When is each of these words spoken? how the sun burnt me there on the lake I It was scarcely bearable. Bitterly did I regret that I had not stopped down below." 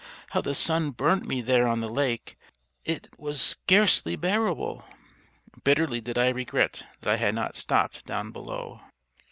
how 0.31 0.41
the 0.41 0.55
sun 0.55 0.89
burnt 0.89 1.27
me 1.27 1.41
there 1.41 1.67
on 1.67 1.79
the 1.79 1.87
lake 1.87 2.35
I 2.87 2.93
It 2.93 3.07
was 3.19 3.39
scarcely 3.39 4.15
bearable. 4.15 4.83
Bitterly 5.63 6.01
did 6.01 6.17
I 6.17 6.29
regret 6.29 6.87
that 7.01 7.13
I 7.13 7.17
had 7.17 7.35
not 7.35 7.55
stopped 7.55 8.07
down 8.07 8.31
below." 8.31 8.81